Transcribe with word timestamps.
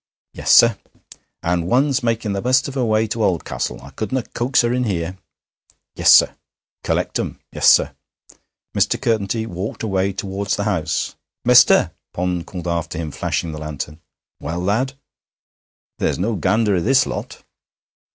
'Yes, 0.33 0.51
sir.' 0.51 0.79
'And 1.43 1.67
one's 1.67 2.01
making 2.01 2.33
the 2.33 2.41
best 2.41 2.67
of 2.67 2.73
her 2.73 2.83
way 2.83 3.05
to 3.05 3.23
Oldcastle. 3.23 3.79
I 3.83 3.91
couldna 3.91 4.23
coax 4.23 4.61
her 4.61 4.73
in 4.73 4.85
here.' 4.85 5.15
'Yes, 5.95 6.11
sir.' 6.11 6.35
'Collect 6.83 7.19
'em.' 7.19 7.39
'Yes, 7.51 7.69
sir.' 7.69 7.93
Mr. 8.75 8.99
Curtenty 8.99 9.45
walked 9.45 9.83
away 9.83 10.11
towards 10.11 10.55
the 10.55 10.63
house. 10.63 11.13
'Mester!' 11.45 11.91
Pond 12.15 12.47
called 12.47 12.67
after 12.67 12.97
him, 12.97 13.11
flashing 13.11 13.51
the 13.51 13.59
lantern. 13.59 14.01
'Well, 14.39 14.59
lad?' 14.59 14.93
'There's 15.99 16.17
no 16.17 16.33
gander 16.33 16.77
i' 16.77 16.79
this 16.79 17.05
lot.' 17.05 17.43